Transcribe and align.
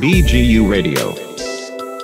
BGU 0.00 0.62
Radio. 0.72 1.20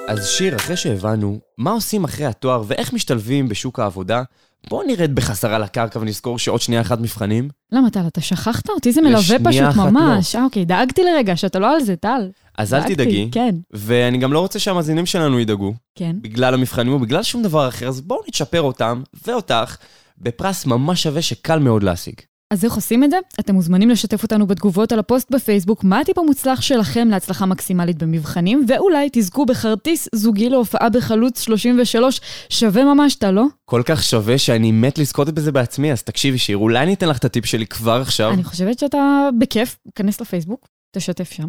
אז 0.08 0.28
שיר, 0.28 0.57
אחרי 0.57 0.76
שהבנו 0.76 1.38
מה 1.58 1.71
עושים 1.71 2.04
אחרי 2.04 2.26
התואר 2.26 2.63
ואיך 2.67 2.92
משתלבים 2.92 3.49
בשוק 3.49 3.79
העבודה, 3.79 4.22
בואו 4.68 4.86
נרד 4.86 5.15
בחזרה 5.15 5.58
לקרקע 5.58 5.99
ונזכור 5.99 6.38
שעוד 6.38 6.60
שנייה 6.60 6.81
אחת 6.81 7.00
מבחנים. 7.00 7.49
למה, 7.73 7.91
טל, 7.91 8.07
אתה 8.07 8.20
שכחת 8.20 8.68
אותי? 8.68 8.93
זה 8.93 9.00
מלווה 9.00 9.36
פשוט 9.45 9.62
אחת 9.68 9.91
ממש. 9.91 10.36
אה, 10.36 10.45
אוקיי, 10.45 10.64
דאגתי 10.64 11.02
לרגע 11.02 11.36
שאתה 11.36 11.59
לא 11.59 11.74
על 11.74 11.80
זה, 11.80 11.96
טל. 11.96 12.30
אז 12.59 12.74
אל 12.74 12.82
תדאגי, 12.82 13.29
כן, 13.32 13.54
ואני 13.70 14.18
גם 14.18 14.32
לא 14.32 14.40
רוצה 14.40 14.58
שהמאזינים 14.58 15.06
שלנו 15.06 15.40
ידאגו, 15.40 15.74
כן. 15.95 16.16
בגלל 16.20 16.54
המבחנים 16.54 16.92
ובגלל 16.92 17.22
שום 17.22 17.42
דבר 17.42 17.68
אחר, 17.68 17.88
אז 17.88 18.00
בואו 18.00 18.20
נצ'פר 18.29 18.62
אותם 18.62 19.02
ואותך 19.27 19.77
בפרס 20.18 20.66
ממש 20.66 21.02
שווה 21.02 21.22
שקל 21.22 21.58
מאוד 21.58 21.82
להשיג. 21.82 22.14
אז 22.52 22.64
איך 22.64 22.72
עושים 22.72 23.04
את 23.04 23.10
זה? 23.10 23.16
אתם 23.40 23.54
מוזמנים 23.54 23.90
לשתף 23.90 24.22
אותנו 24.22 24.46
בתגובות 24.46 24.92
על 24.92 24.98
הפוסט 24.98 25.30
בפייסבוק, 25.30 25.84
מה 25.84 26.00
הטיפ 26.00 26.18
המוצלח 26.18 26.60
שלכם 26.60 27.08
להצלחה 27.08 27.46
מקסימלית 27.46 27.98
במבחנים, 27.98 28.64
ואולי 28.68 29.08
תזכו 29.12 29.46
בכרטיס 29.46 30.08
זוגי 30.14 30.48
להופעה 30.48 30.88
בחלוץ 30.88 31.41
33, 31.41 32.20
שווה 32.48 32.84
ממש, 32.84 33.14
טל, 33.14 33.30
לא? 33.30 33.44
כל 33.64 33.82
כך 33.84 34.02
שווה 34.02 34.38
שאני 34.38 34.72
מת 34.72 34.98
לזכות 34.98 35.28
בזה 35.28 35.52
בעצמי, 35.52 35.92
אז 35.92 36.02
תקשיבי 36.02 36.38
שיר, 36.38 36.56
אולי 36.56 36.82
אני 36.82 36.94
אתן 36.94 37.08
לך 37.08 37.18
את 37.18 37.24
הטיפ 37.24 37.46
שלי 37.46 37.66
כבר 37.66 38.00
עכשיו. 38.00 38.32
אני 38.32 38.44
חושבת 38.44 38.78
שאתה 38.78 39.28
בכיף, 39.38 39.78
כנס 39.94 40.20
לפייסבוק, 40.20 40.69
תשתף 40.96 41.32
שם, 41.32 41.48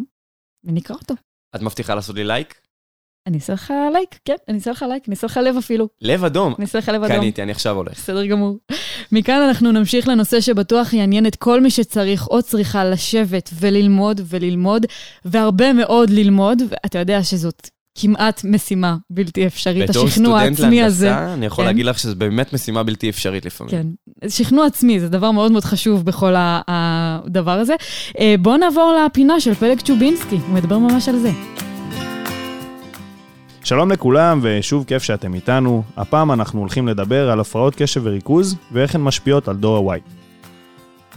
ונקרא 0.64 0.96
אותו. 0.96 1.14
את 1.56 1.62
מבטיחה 1.62 1.96
לעשות 1.96 2.16
לי 2.16 2.24
לייק? 2.24 2.62
אני 3.28 3.38
אעשה 3.38 3.54
לך 3.54 3.74
לייק, 3.94 4.20
כן, 4.26 4.36
אני 4.48 4.58
אעשה 4.58 4.72
לך 4.72 4.86
לייק, 4.90 5.04
אני 5.08 5.16
אעשה 5.16 5.28
לך 5.28 5.38
לב 5.38 5.58
אפילו. 5.58 5.88
לב 6.02 6.24
אדום. 6.24 6.54
אני 6.58 6.66
אעשה 6.66 6.78
לך 6.78 6.90
לב 6.90 7.04
אדום. 7.04 7.18
קניתי, 7.18 7.44
אני 7.44 7.52
עכשיו 7.52 7.76
הולך. 7.76 7.94
בסדר 7.94 8.26
גמור. 8.26 8.58
מכאן 9.12 9.42
אנחנו 9.48 9.72
נמשיך 9.72 10.08
לנושא 10.08 10.42
שבטוח 10.42 10.94
יעניין 10.94 11.26
את 11.26 11.36
כל 11.36 11.62
מי 11.62 11.70
שצריך 11.70 12.28
או 12.28 12.42
צריכה 12.42 12.86
לשבת 12.86 13.50
וללמוד 13.60 14.22
וללמוד, 14.26 14.86
והרבה 15.26 15.74
מאוד 15.74 16.10
ללמוד, 16.10 16.62
ואתה 16.70 17.00
יודע 17.00 17.24
שזאת 17.24 17.70
כמעט 17.96 18.44
משימה 18.44 18.96
בלתי 19.10 19.48
אפשרית, 19.48 19.90
השכנוע 19.90 20.40
העצמי 20.40 20.84
הזה. 20.84 21.06
בתור 21.06 21.18
סטודנט 21.18 21.18
להנדסה, 21.18 21.34
אני 21.34 21.46
יכול 21.46 21.64
כן. 21.64 21.68
להגיד 21.68 21.86
לך 21.86 22.00
שזו 22.00 22.16
באמת 22.16 22.54
משימה 22.54 22.84
בלתי 22.84 23.10
אפשרית 23.10 23.46
לפעמים. 23.46 23.72
כן, 23.72 23.88
שכנוע 24.30 24.66
עצמי 24.66 25.00
זה 25.00 25.10
דבר 25.10 25.32
מאוד 25.32 25.52
מאוד 25.52 25.64
חשוב 25.64 26.06
בכל 26.06 26.34
הדבר 26.38 27.60
הזה. 27.60 27.76
אה, 28.20 28.36
בואו 28.40 28.58
נעבור 28.58 28.94
לפינה 29.06 29.40
של 29.40 29.54
פלג 29.54 29.82
צ'ובינסקי, 29.82 30.36
הוא 30.36 30.56
מדבר 30.56 30.78
ממש 30.78 31.10
על 31.10 31.20
זה. 31.20 31.32
שלום 33.64 33.92
לכולם, 33.92 34.40
ושוב 34.42 34.84
כיף 34.84 35.04
שאתם 35.04 35.34
איתנו. 35.34 35.84
הפעם 35.98 36.32
אנחנו 36.32 36.60
הולכים 36.60 36.88
לדבר 36.88 37.32
על 37.32 37.40
הפרעות 37.40 37.76
קשב 37.76 38.02
וריכוז, 38.04 38.56
ואיך 38.72 38.96
הן 38.96 39.02
משפיעות 39.02 39.48
על 39.48 39.56
דור 39.56 39.94
ה-Y. 39.94 40.00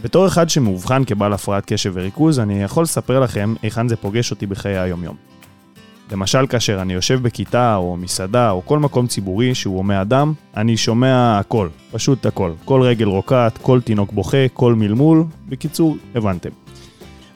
בתור 0.03 0.27
אחד 0.27 0.49
שמאובחן 0.49 1.03
כבעל 1.05 1.33
הפרעת 1.33 1.65
קשב 1.65 1.91
וריכוז, 1.93 2.39
אני 2.39 2.63
יכול 2.63 2.83
לספר 2.83 3.19
לכם 3.19 3.53
היכן 3.61 3.87
זה 3.87 3.95
פוגש 3.95 4.31
אותי 4.31 4.45
בחיי 4.45 4.77
היומיום. 4.77 5.15
למשל, 6.11 6.47
כאשר 6.47 6.81
אני 6.81 6.93
יושב 6.93 7.19
בכיתה, 7.21 7.75
או 7.75 7.97
מסעדה, 7.97 8.51
או 8.51 8.61
כל 8.65 8.79
מקום 8.79 9.07
ציבורי 9.07 9.55
שהוא 9.55 9.77
הומה 9.77 10.01
אדם, 10.01 10.33
אני 10.57 10.77
שומע 10.77 11.39
הכל, 11.39 11.67
פשוט 11.91 12.25
הכל. 12.25 12.51
כל 12.65 12.81
רגל 12.81 13.07
רוקעת, 13.07 13.57
כל 13.57 13.81
תינוק 13.81 14.11
בוכה, 14.11 14.47
כל 14.53 14.75
מלמול, 14.75 15.23
בקיצור, 15.49 15.97
הבנתם. 16.15 16.64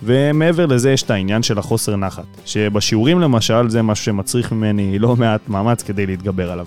ומעבר 0.03 0.66
לזה 0.66 0.92
יש 0.92 1.03
את 1.03 1.11
העניין 1.11 1.44
של 1.44 1.58
החוסר 1.58 1.95
נחת, 1.95 2.25
שבשיעורים 2.45 3.19
למשל 3.19 3.69
זה 3.69 3.81
משהו 3.81 4.05
שמצריך 4.05 4.52
ממני 4.52 5.00
לא 5.00 5.16
מעט 5.16 5.42
מאמץ 5.47 5.83
כדי 5.83 6.05
להתגבר 6.05 6.52
עליו. 6.52 6.66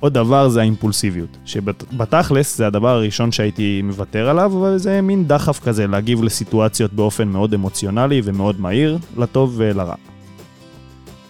עוד 0.00 0.14
דבר 0.14 0.48
זה 0.48 0.60
האימפולסיביות, 0.60 1.36
שבתכלס 1.44 2.56
זה 2.56 2.66
הדבר 2.66 2.88
הראשון 2.88 3.32
שהייתי 3.32 3.82
מוותר 3.82 4.28
עליו, 4.28 4.52
אבל 4.60 4.78
זה 4.78 5.00
מין 5.00 5.28
דחף 5.28 5.60
כזה 5.64 5.86
להגיב 5.86 6.22
לסיטואציות 6.22 6.92
באופן 6.92 7.28
מאוד 7.28 7.54
אמוציונלי 7.54 8.22
ומאוד 8.24 8.60
מהיר, 8.60 8.98
לטוב 9.16 9.54
ולרע. 9.56 9.94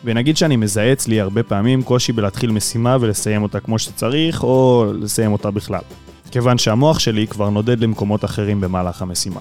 ונגיד 0.05 0.36
שאני 0.36 0.56
מזהה 0.56 0.92
אצלי 0.92 1.20
הרבה 1.20 1.42
פעמים 1.42 1.83
קושי 1.83 2.12
בלהתחיל 2.12 2.50
משימה 2.50 2.97
ולסיים 3.00 3.42
אותה 3.42 3.61
כמו 3.61 3.79
שצריך, 3.79 4.42
או 4.45 4.86
לסיים 5.01 5.33
אותה 5.33 5.51
בכלל. 5.51 5.83
כיוון 6.30 6.58
שהמוח 6.58 6.98
שלי 6.98 7.27
כבר 7.27 7.51
נודד 7.51 7.80
למקומות 7.80 8.24
אחרים 8.24 8.61
במהלך 8.61 9.02
המשימה. 9.02 9.41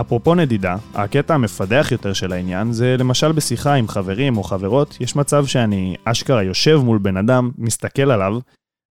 אפרופו 0.00 0.34
נדידה, 0.34 0.76
הקטע 0.94 1.34
המפדח 1.34 1.88
יותר 1.92 2.12
של 2.12 2.32
העניין 2.32 2.72
זה 2.72 2.96
למשל 2.98 3.32
בשיחה 3.32 3.74
עם 3.74 3.88
חברים 3.88 4.36
או 4.36 4.42
חברות, 4.42 4.96
יש 5.00 5.16
מצב 5.16 5.46
שאני 5.46 5.96
אשכרה 6.04 6.42
יושב 6.42 6.80
מול 6.84 6.98
בן 6.98 7.16
אדם, 7.16 7.50
מסתכל 7.58 8.10
עליו, 8.10 8.38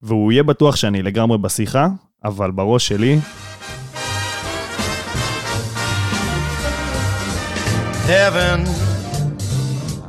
והוא 0.01 0.31
יהיה 0.31 0.43
בטוח 0.43 0.75
שאני 0.75 1.01
לגמרי 1.01 1.37
בשיחה, 1.37 1.87
אבל 2.25 2.51
בראש 2.51 2.87
שלי, 2.87 3.19
heaven. 8.09 8.59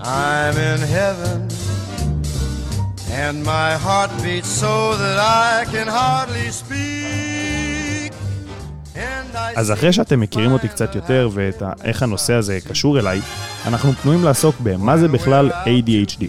I'm 0.02 0.56
in 0.56 0.80
heaven. 0.98 1.38
And 3.22 3.36
my 3.44 3.72
heart 3.84 4.10
beats 4.22 4.48
so 4.48 4.74
that 5.02 5.18
I 5.18 5.66
can 5.72 5.86
hardly 5.86 6.50
speak. 6.50 6.99
אז 9.56 9.72
אחרי 9.72 9.92
שאתם 9.92 10.20
מכירים 10.20 10.52
אותי 10.52 10.68
קצת 10.68 10.94
יותר 10.94 11.28
ואת 11.32 11.62
ה- 11.62 11.72
איך 11.84 12.02
הנושא 12.02 12.32
הזה 12.34 12.58
קשור 12.68 12.98
אליי, 12.98 13.20
אנחנו 13.66 13.92
פנויים 13.92 14.24
לעסוק 14.24 14.56
במה 14.62 14.98
זה 14.98 15.08
בכלל 15.08 15.50
ADHD. 15.50 16.22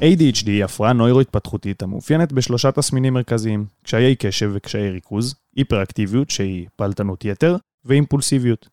ADHD 0.00 0.46
היא 0.46 0.64
הפרעה 0.64 0.92
נוירו-התפתחותית 0.92 1.82
המאופיינת 1.82 2.32
בשלושה 2.32 2.72
תסמינים 2.72 3.14
מרכזיים, 3.14 3.66
קשיי 3.82 4.16
קשב 4.16 4.50
וקשיי 4.54 4.90
ריכוז, 4.90 5.34
היפראקטיביות 5.56 6.30
שהיא 6.30 6.66
פעלתנות 6.76 7.24
יתר, 7.24 7.56
ואימפולסיביות. 7.84 8.68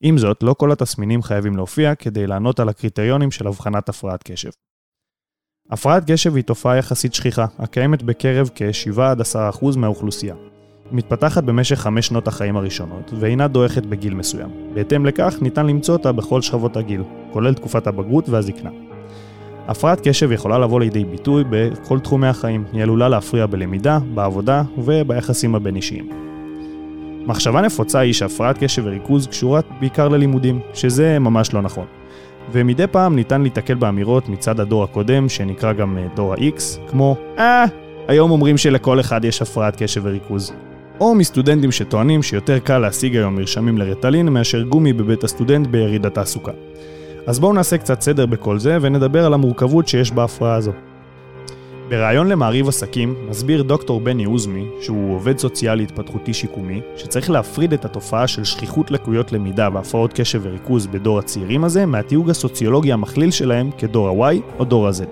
עם 0.00 0.18
זאת, 0.18 0.42
לא 0.42 0.54
כל 0.54 0.72
התסמינים 0.72 1.22
חייבים 1.22 1.56
להופיע 1.56 1.94
כדי 1.94 2.26
לענות 2.26 2.60
על 2.60 2.68
הקריטריונים 2.68 3.30
של 3.30 3.46
הבחנת 3.46 3.88
הפרעת 3.88 4.22
קשב. 4.22 4.50
הפרעת 5.70 6.10
קשב 6.10 6.34
היא 6.36 6.44
תופעה 6.44 6.76
יחסית 6.76 7.14
שכיחה, 7.14 7.46
הקיימת 7.58 8.02
בקרב 8.02 8.50
כ-7-10% 8.54 9.76
מהאוכלוסייה. 9.76 10.34
מתפתחת 10.92 11.44
במשך 11.44 11.76
חמש 11.76 12.06
שנות 12.06 12.28
החיים 12.28 12.56
הראשונות, 12.56 13.12
ואינה 13.20 13.48
דועכת 13.48 13.86
בגיל 13.86 14.14
מסוים. 14.14 14.48
בהתאם 14.74 15.06
לכך, 15.06 15.36
ניתן 15.40 15.66
למצוא 15.66 15.96
אותה 15.96 16.12
בכל 16.12 16.42
שכבות 16.42 16.76
הגיל, 16.76 17.02
כולל 17.32 17.54
תקופת 17.54 17.86
הבגרות 17.86 18.28
והזקנה. 18.28 18.70
הפרעת 19.68 20.08
קשב 20.08 20.32
יכולה 20.32 20.58
לבוא 20.58 20.80
לידי 20.80 21.04
ביטוי 21.04 21.44
בכל 21.50 21.98
תחומי 22.00 22.26
החיים. 22.26 22.64
היא 22.72 22.82
עלולה 22.82 23.08
להפריע 23.08 23.46
בלמידה, 23.46 23.98
בעבודה 24.14 24.62
וביחסים 24.78 25.54
הבין-אישיים. 25.54 26.08
מחשבה 27.26 27.60
נפוצה 27.60 27.98
היא 27.98 28.12
שהפרעת 28.12 28.58
קשב 28.58 28.82
וריכוז 28.84 29.26
קשורה 29.26 29.60
בעיקר 29.80 30.08
ללימודים, 30.08 30.60
שזה 30.74 31.18
ממש 31.18 31.54
לא 31.54 31.62
נכון. 31.62 31.86
ומדי 32.52 32.86
פעם 32.86 33.16
ניתן 33.16 33.42
להתקל 33.42 33.74
באמירות 33.74 34.28
מצד 34.28 34.60
הדור 34.60 34.84
הקודם, 34.84 35.28
שנקרא 35.28 35.72
גם 35.72 35.98
אה, 35.98 36.06
דור 36.16 36.32
ה-X, 36.32 36.90
כמו 36.90 37.16
אה, 37.38 37.64
היום 38.08 38.30
אומרים 38.30 38.56
שלכל 38.56 39.00
אחד 39.00 39.24
יש 39.24 39.42
הפרעת 39.42 39.82
קשב 39.82 40.00
וריכוז. 40.04 40.52
או 41.00 41.14
מסטודנטים 41.14 41.72
שטוענים 41.72 42.22
שיותר 42.22 42.58
קל 42.58 42.78
להשיג 42.78 43.16
היום 43.16 43.36
מרשמים 43.36 43.78
לרטלין 43.78 44.28
מאשר 44.28 44.62
גומי 44.62 44.92
בבית 44.92 45.24
הסטודנט 45.24 45.66
ביריד 45.66 46.06
התעסוקה. 46.06 46.52
אז 47.26 47.40
בואו 47.40 47.52
נעשה 47.52 47.78
קצת 47.78 48.00
סדר 48.00 48.26
בכל 48.26 48.58
זה 48.58 48.78
ונדבר 48.80 49.26
על 49.26 49.34
המורכבות 49.34 49.88
שיש 49.88 50.12
בהפרעה 50.12 50.54
הזו. 50.54 50.72
בריאיון 51.88 52.28
למעריב 52.28 52.68
עסקים 52.68 53.14
מסביר 53.30 53.62
דוקטור 53.62 54.00
בני 54.00 54.24
עוזמי, 54.24 54.66
שהוא 54.80 55.14
עובד 55.14 55.38
סוציאלי 55.38 55.82
התפתחותי 55.82 56.34
שיקומי, 56.34 56.80
שצריך 56.96 57.30
להפריד 57.30 57.72
את 57.72 57.84
התופעה 57.84 58.26
של 58.26 58.44
שכיחות 58.44 58.90
לקויות 58.90 59.32
למידה 59.32 59.68
והפרעות 59.72 60.12
קשב 60.12 60.40
וריכוז 60.42 60.86
בדור 60.86 61.18
הצעירים 61.18 61.64
הזה 61.64 61.86
מהתיוג 61.86 62.30
הסוציולוגי 62.30 62.92
המכליל 62.92 63.30
שלהם 63.30 63.70
כדור 63.78 64.26
ה-Y 64.26 64.36
או 64.58 64.64
דור 64.64 64.88
ה-Z. 64.88 65.04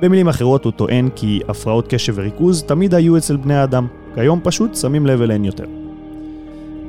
במילים 0.00 0.28
אחרות 0.28 0.64
הוא 0.64 0.72
טוען 0.72 1.08
כי 1.14 1.40
הפרעות 1.48 1.88
קשב 1.88 2.12
וריכוז 2.16 2.62
תמיד 2.62 2.94
היו 2.94 3.16
אצל 3.16 3.36
בני 3.36 3.54
האדם, 3.54 3.86
כיום 4.14 4.40
פשוט 4.42 4.74
שמים 4.76 5.06
לב 5.06 5.22
אליהן 5.22 5.44
יותר. 5.44 5.64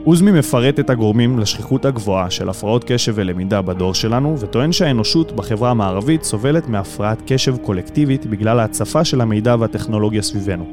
עוזמי 0.03 0.31
מפרט 0.31 0.79
את 0.79 0.89
הגורמים 0.89 1.39
לשכיחות 1.39 1.85
הגבוהה 1.85 2.29
של 2.29 2.49
הפרעות 2.49 2.83
קשב 2.87 3.13
ולמידה 3.15 3.61
בדור 3.61 3.93
שלנו, 3.93 4.39
וטוען 4.39 4.71
שהאנושות 4.71 5.31
בחברה 5.31 5.71
המערבית 5.71 6.23
סובלת 6.23 6.67
מהפרעת 6.67 7.21
קשב 7.25 7.57
קולקטיבית 7.57 8.25
בגלל 8.25 8.59
ההצפה 8.59 9.05
של 9.05 9.21
המידע 9.21 9.55
והטכנולוגיה 9.59 10.21
סביבנו. 10.21 10.65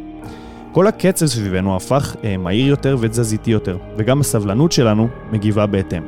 כל 0.72 0.86
הקצב 0.86 1.26
סביבנו 1.26 1.76
הפך 1.76 2.16
אה, 2.24 2.36
מהיר 2.36 2.66
יותר 2.66 2.96
ותזזיתי 3.00 3.50
יותר, 3.50 3.76
וגם 3.96 4.20
הסבלנות 4.20 4.72
שלנו 4.72 5.08
מגיבה 5.32 5.66
בהתאם, 5.66 6.02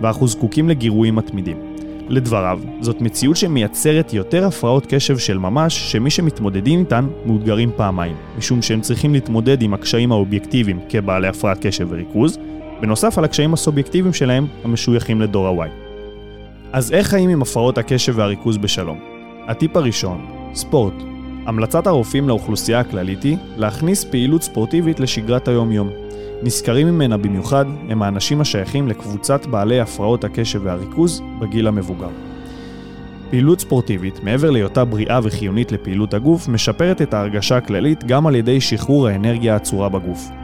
ואנחנו 0.00 0.28
זקוקים 0.28 0.68
לגירויים 0.68 1.14
מתמידים. 1.14 1.71
לדבריו, 2.08 2.60
זאת 2.80 3.00
מציאות 3.00 3.36
שמייצרת 3.36 4.12
יותר 4.12 4.46
הפרעות 4.46 4.86
קשב 4.88 5.18
של 5.18 5.38
ממש, 5.38 5.92
שמי 5.92 6.10
שמתמודדים 6.10 6.80
איתן 6.80 7.06
מאותגרים 7.26 7.70
פעמיים, 7.76 8.16
משום 8.38 8.62
שהם 8.62 8.80
צריכים 8.80 9.12
להתמודד 9.12 9.62
עם 9.62 9.74
הקשיים 9.74 10.12
האובייקטיביים 10.12 10.80
כבעלי 10.88 11.28
הפרעת 11.28 11.66
קשב 11.66 11.86
וריכוז, 11.90 12.38
בנוסף 12.80 13.18
על 13.18 13.24
הקשיים 13.24 13.54
הסובייקטיביים 13.54 14.14
שלהם 14.14 14.46
המשויכים 14.64 15.20
לדור 15.20 15.48
ה-Y. 15.48 15.68
אז 16.72 16.92
איך 16.92 17.06
חיים 17.06 17.30
עם 17.30 17.42
הפרעות 17.42 17.78
הקשב 17.78 18.12
והריכוז 18.16 18.56
בשלום? 18.56 18.98
הטיפ 19.46 19.76
הראשון, 19.76 20.26
ספורט. 20.54 21.11
המלצת 21.46 21.86
הרופאים 21.86 22.28
לאוכלוסייה 22.28 22.80
הכללית 22.80 23.22
היא 23.22 23.36
להכניס 23.56 24.04
פעילות 24.04 24.42
ספורטיבית 24.42 25.00
לשגרת 25.00 25.48
היום-יום. 25.48 25.90
נזכרים 26.42 26.86
ממנה 26.86 27.16
במיוחד 27.16 27.64
הם 27.88 28.02
האנשים 28.02 28.40
השייכים 28.40 28.88
לקבוצת 28.88 29.46
בעלי 29.46 29.80
הפרעות 29.80 30.24
הקשב 30.24 30.60
והריכוז 30.64 31.22
בגיל 31.40 31.66
המבוגר. 31.66 32.08
פעילות 33.30 33.60
ספורטיבית, 33.60 34.24
מעבר 34.24 34.50
להיותה 34.50 34.84
בריאה 34.84 35.20
וחיונית 35.22 35.72
לפעילות 35.72 36.14
הגוף, 36.14 36.48
משפרת 36.48 37.02
את 37.02 37.14
ההרגשה 37.14 37.56
הכללית 37.56 38.04
גם 38.04 38.26
על 38.26 38.34
ידי 38.34 38.60
שחרור 38.60 39.08
האנרגיה 39.08 39.54
האצורה 39.54 39.88
בגוף. 39.88 40.41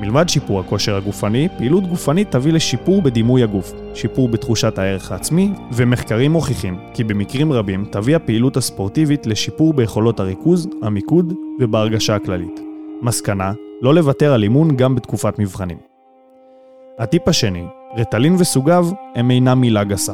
מלבד 0.00 0.28
שיפור 0.28 0.60
הכושר 0.60 0.96
הגופני, 0.96 1.48
פעילות 1.58 1.86
גופנית 1.86 2.30
תביא 2.30 2.52
לשיפור 2.52 3.02
בדימוי 3.02 3.42
הגוף, 3.42 3.72
שיפור 3.94 4.28
בתחושת 4.28 4.78
הערך 4.78 5.12
העצמי, 5.12 5.52
ומחקרים 5.72 6.32
מוכיחים 6.32 6.78
כי 6.94 7.04
במקרים 7.04 7.52
רבים 7.52 7.84
תביא 7.90 8.16
הפעילות 8.16 8.56
הספורטיבית 8.56 9.26
לשיפור 9.26 9.74
ביכולות 9.74 10.20
הריכוז, 10.20 10.68
המיקוד 10.82 11.32
ובהרגשה 11.60 12.14
הכללית. 12.14 12.60
מסקנה, 13.02 13.52
לא 13.82 13.94
לוותר 13.94 14.32
על 14.32 14.42
אימון 14.42 14.76
גם 14.76 14.94
בתקופת 14.94 15.38
מבחנים. 15.38 15.78
הטיפ 16.98 17.28
השני, 17.28 17.64
רטלין 17.96 18.36
וסוגיו 18.38 18.86
הם 19.14 19.30
אינם 19.30 19.60
מילה 19.60 19.84
גסה. 19.84 20.12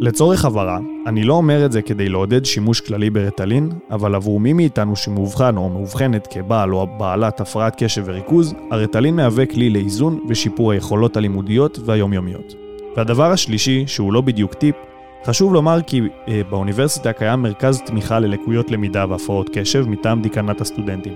לצורך 0.00 0.44
הבהרה, 0.44 0.78
אני 1.06 1.24
לא 1.24 1.34
אומר 1.34 1.66
את 1.66 1.72
זה 1.72 1.82
כדי 1.82 2.08
לעודד 2.08 2.44
שימוש 2.44 2.80
כללי 2.80 3.10
ברטלין, 3.10 3.68
אבל 3.90 4.14
עבור 4.14 4.40
מי 4.40 4.52
מאיתנו 4.52 4.96
שמאובחן 4.96 5.56
או 5.56 5.68
מאובחנת 5.68 6.26
כבעל 6.26 6.74
או 6.74 6.86
בעלת 6.98 7.40
הפרעת 7.40 7.82
קשב 7.82 8.02
וריכוז, 8.06 8.54
הרטלין 8.70 9.16
מהווה 9.16 9.46
כלי 9.46 9.70
לאיזון 9.70 10.20
ושיפור 10.28 10.72
היכולות 10.72 11.16
הלימודיות 11.16 11.78
והיומיומיות. 11.84 12.54
והדבר 12.96 13.30
השלישי, 13.30 13.84
שהוא 13.86 14.12
לא 14.12 14.20
בדיוק 14.20 14.54
טיפ, 14.54 14.74
חשוב 15.24 15.54
לומר 15.54 15.82
כי 15.86 16.00
אה, 16.28 16.42
באוניברסיטה 16.50 17.12
קיים 17.12 17.42
מרכז 17.42 17.80
תמיכה 17.86 18.18
ללקויות 18.18 18.70
למידה 18.70 19.04
והפרעות 19.08 19.50
קשב 19.52 19.88
מטעם 19.88 20.22
דיקנת 20.22 20.60
הסטודנטים. 20.60 21.14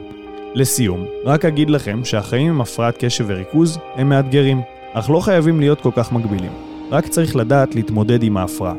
לסיום, 0.55 1.05
רק 1.25 1.45
אגיד 1.45 1.71
לכם 1.71 2.05
שהחיים 2.05 2.49
עם 2.49 2.61
הפרעת 2.61 2.97
קשב 2.99 3.25
וריכוז 3.29 3.79
הם 3.95 4.09
מאתגרים, 4.09 4.61
אך 4.93 5.11
לא 5.11 5.21
חייבים 5.21 5.61
להיות 5.61 5.81
כל 5.81 5.91
כך 5.97 6.13
מגבילים. 6.13 6.68
רק 6.91 7.09
צריך 7.09 7.37
לדעת 7.37 7.75
להתמודד 7.75 8.23
עם 8.23 8.37
ההפרעה. 8.37 8.75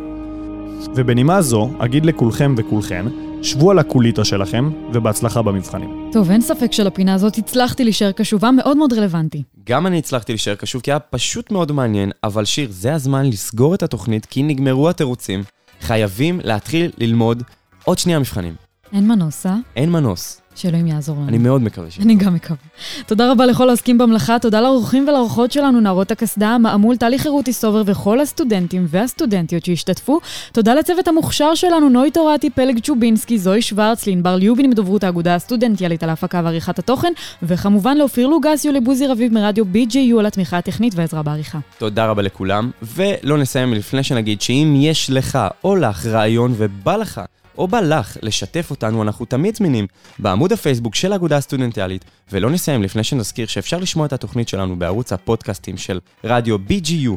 ובנימה 0.95 1.41
זו, 1.41 1.69
אגיד 1.79 2.05
לכולכם 2.05 2.55
וכולכן, 2.57 3.05
שבו 3.41 3.71
על 3.71 3.79
הקוליטה 3.79 4.25
שלכם, 4.25 4.69
ובהצלחה 4.93 5.41
במבחנים. 5.41 6.09
טוב, 6.11 6.31
אין 6.31 6.41
ספק 6.41 6.71
שלפינה 6.71 7.13
הזאת 7.13 7.37
הצלחתי 7.37 7.83
להישאר 7.83 8.11
קשובה, 8.11 8.51
מאוד 8.51 8.77
מאוד 8.77 8.93
רלוונטי. 8.93 9.43
גם 9.63 9.87
אני 9.87 9.97
הצלחתי 9.97 10.31
להישאר 10.31 10.55
קשוב 10.55 10.81
כי 10.81 10.91
היה 10.91 10.99
פשוט 10.99 11.51
מאוד 11.51 11.71
מעניין, 11.71 12.11
אבל 12.23 12.45
שיר, 12.45 12.67
זה 12.71 12.93
הזמן 12.93 13.25
לסגור 13.25 13.75
את 13.75 13.83
התוכנית 13.83 14.25
כי 14.25 14.43
נגמרו 14.43 14.89
התירוצים. 14.89 15.43
חייבים 15.81 16.39
להתחיל 16.43 16.91
ללמוד 16.97 17.43
עוד 17.83 17.97
שנייה 17.97 18.19
מבחנים. 18.19 18.53
אין 18.93 19.07
מנוס, 19.07 19.45
אה? 19.45 19.55
אין 19.75 19.91
מנוס. 19.91 20.41
שאלוהים 20.59 20.87
יעזור 20.87 21.15
לנו. 21.17 21.27
אני 21.27 21.37
מאוד 21.37 21.61
מקווה 21.61 21.91
ש... 21.91 21.99
אני 21.99 22.15
גם 22.15 22.33
מקווה. 22.33 22.57
תודה 23.05 23.31
רבה 23.31 23.45
לכל 23.45 23.69
העוסקים 23.69 23.97
במלאכה, 23.97 24.39
תודה 24.39 24.61
לאורחים 24.61 25.07
ולאורחות 25.07 25.51
שלנו, 25.51 25.79
נערות 25.79 26.11
הקסדה, 26.11 26.57
מעמול, 26.57 26.95
טלי 26.95 27.19
חירותי 27.19 27.53
סובר 27.53 27.83
וכל 27.85 28.19
הסטודנטים 28.19 28.85
והסטודנטיות 28.89 29.65
שהשתתפו. 29.65 30.19
תודה 30.51 30.73
לצוות 30.75 31.07
המוכשר 31.07 31.55
שלנו, 31.55 31.89
נוי 31.89 32.11
תורתי, 32.11 32.49
פלג 32.49 32.79
צ'ובינסקי, 32.79 33.37
זוהי 33.37 33.61
שוורץ, 33.61 34.07
לענבר 34.07 34.35
ליובין 34.35 34.69
מדוברות 34.69 35.03
האגודה 35.03 35.35
הסטודנטיאלית 35.35 36.03
על 36.03 36.09
ההפקה 36.09 36.41
ועריכת 36.43 36.79
התוכן, 36.79 37.11
וכמובן 37.43 37.97
לאופיר 37.97 38.27
לוגסיו, 38.27 38.71
לבוזי 38.73 39.07
רביב 39.07 39.33
מרדיו 39.33 39.65
BJU 39.73 40.19
על 40.19 40.25
התמיכה 40.25 40.57
הטכנית 40.57 40.93
ועזרה 40.95 41.23
בעריכה. 41.23 41.59
תודה 41.77 42.05
רבה 42.05 42.21
לכולם, 42.21 42.71
ולא 42.81 43.37
נסיים 43.37 43.73
לפני 43.73 44.03
שנגיד 44.03 44.41
שאם 44.41 44.73
יש 44.77 45.09
לך 45.09 45.39
או 45.63 45.75
לך 45.75 46.05
רעיון 46.05 46.53
ובא 46.57 46.95
לך 46.95 47.21
או 47.59 47.67
בא 47.67 47.79
לך 47.79 48.17
לשתף 48.21 48.67
אותנו, 48.69 49.03
אנחנו 49.03 49.25
תמיד 49.25 49.55
זמינים 49.55 49.87
בעמוד 50.19 50.51
הפייסבוק 50.51 50.95
של 50.95 51.11
האגודה 51.11 51.37
הסטודנטיאלית, 51.37 52.05
ולא 52.31 52.49
נסיים 52.49 52.83
לפני 52.83 53.03
שנזכיר 53.03 53.47
שאפשר 53.47 53.77
לשמוע 53.77 54.05
את 54.05 54.13
התוכנית 54.13 54.49
שלנו 54.49 54.79
בערוץ 54.79 55.13
הפודקאסטים 55.13 55.77
של 55.77 55.99
רדיו 56.23 56.55
BGU. 56.55 57.11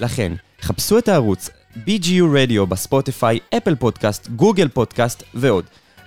לכן, 0.00 0.32
חפשו 0.60 0.98
את 0.98 1.08
הערוץ 1.08 1.50
BGU 1.76 2.24
רדיו 2.34 2.66
בספוטיפיי, 2.66 3.38
אפל 3.56 3.74
פודקאסט, 3.74 4.28
גוגל 4.28 4.68
פודקאסט 4.68 5.22
ועוד. 5.34 5.64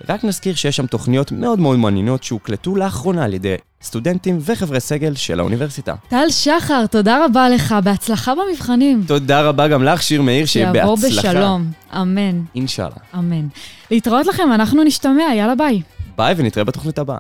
רק 0.10 0.24
נזכיר 0.24 0.56
שיש 0.56 0.76
שם 0.76 0.86
תוכניות 0.88 1.32
מאוד 1.32 1.60
מאוד 1.60 1.80
מעניינות 1.80 2.24
שהוקלטו 2.24 2.76
לאחרונה 2.76 3.24
על 3.26 3.34
ידי 3.34 3.56
סטודנטים 3.84 4.38
וחברי 4.42 4.80
סגל 4.80 5.16
של 5.16 5.40
האוניברסיטה. 5.40 5.96
טל 6.10 6.30
שחר, 6.30 6.86
תודה 6.86 7.26
רבה 7.26 7.50
לך, 7.50 7.76
בהצלחה 7.84 8.34
במבחנים. 8.36 9.04
תודה 9.08 9.42
רבה 9.42 9.68
גם 9.68 9.84
לך, 9.84 10.04
שיר 10.04 10.22
מאיר, 10.22 10.46
שיהיה 10.46 10.72
בהצלחה. 10.72 11.10
שיעבור 11.10 11.32
בשלום, 11.32 11.72
אמן, 11.94 12.42
אינשאללה. 12.56 12.96
אמן. 13.16 13.48
להתראות 13.92 14.28
לכם, 14.28 14.52
אנחנו 14.54 14.84
נשתמע, 14.84 15.24
יאללה 15.36 15.56
ביי. 15.56 15.82
ביי 16.18 16.34
ונתראה 16.38 16.66
בתוכנית 16.66 17.00
הבאה. 17.00 17.18